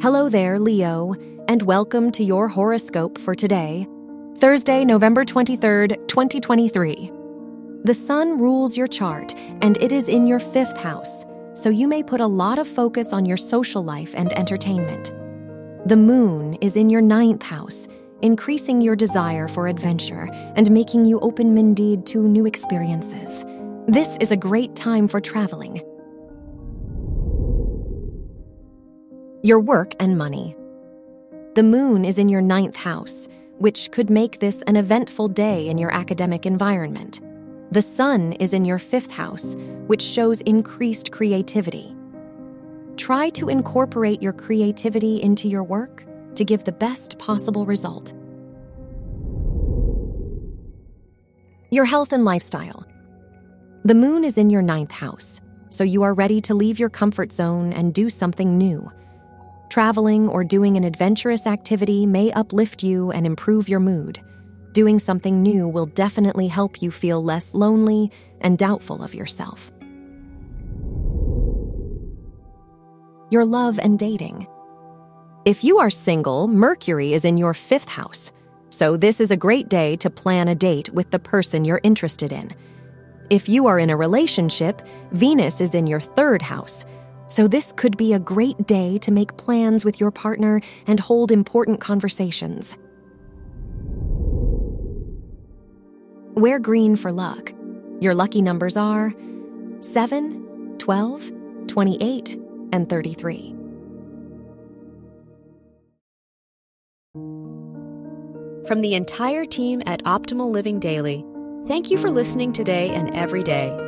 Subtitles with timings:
[0.00, 1.16] Hello there, Leo,
[1.48, 3.84] and welcome to your horoscope for today,
[4.36, 7.10] Thursday, November 23rd, 2023.
[7.82, 12.04] The sun rules your chart, and it is in your fifth house, so you may
[12.04, 15.12] put a lot of focus on your social life and entertainment.
[15.88, 17.88] The moon is in your ninth house,
[18.22, 23.44] increasing your desire for adventure and making you open minded to new experiences.
[23.88, 25.82] This is a great time for traveling.
[29.48, 30.54] Your work and money.
[31.54, 33.26] The moon is in your ninth house,
[33.56, 37.22] which could make this an eventful day in your academic environment.
[37.70, 41.96] The sun is in your fifth house, which shows increased creativity.
[42.98, 46.04] Try to incorporate your creativity into your work
[46.34, 48.12] to give the best possible result.
[51.70, 52.84] Your health and lifestyle.
[53.86, 55.40] The moon is in your ninth house,
[55.70, 58.92] so you are ready to leave your comfort zone and do something new.
[59.68, 64.18] Traveling or doing an adventurous activity may uplift you and improve your mood.
[64.72, 68.10] Doing something new will definitely help you feel less lonely
[68.40, 69.70] and doubtful of yourself.
[73.30, 74.46] Your love and dating.
[75.44, 78.32] If you are single, Mercury is in your fifth house,
[78.70, 82.32] so this is a great day to plan a date with the person you're interested
[82.32, 82.54] in.
[83.28, 84.80] If you are in a relationship,
[85.12, 86.86] Venus is in your third house
[87.28, 91.30] so, this could be a great day to make plans with your partner and hold
[91.30, 92.78] important conversations.
[96.34, 97.52] Wear green for luck.
[98.00, 99.12] Your lucky numbers are
[99.80, 101.32] 7, 12,
[101.66, 102.40] 28,
[102.72, 103.54] and 33.
[108.66, 111.24] From the entire team at Optimal Living Daily,
[111.66, 113.87] thank you for listening today and every day